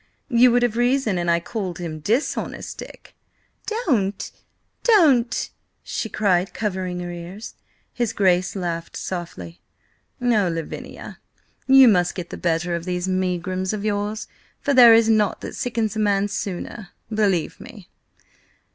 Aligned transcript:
You 0.29 0.51
would 0.51 0.63
have 0.63 0.77
reason 0.77 1.19
an 1.19 1.29
I 1.29 1.39
called 1.39 1.77
him 1.77 1.99
Dishonest 1.99 2.75
Dick." 2.79 3.13
"Don't! 3.67 4.31
Don't!" 4.83 5.51
she 5.83 6.09
cried, 6.09 6.55
covering 6.55 7.01
her 7.01 7.11
ears. 7.11 7.53
His 7.93 8.11
Grace 8.11 8.55
laughed 8.55 8.97
softly. 8.97 9.61
"Oh, 10.19 10.47
Lavinia, 10.51 11.19
yon 11.67 11.91
must 11.91 12.15
get 12.15 12.31
the 12.31 12.35
better 12.37 12.73
of 12.73 12.85
these 12.85 13.07
megrims 13.07 13.73
of 13.73 13.85
yours, 13.85 14.27
for 14.59 14.73
there 14.73 14.95
is 14.95 15.07
nought 15.07 15.41
that 15.41 15.55
sickens 15.55 15.95
a 15.95 15.99
man 15.99 16.27
sooner, 16.29 16.89
believe 17.13 17.59
me." 17.59 17.87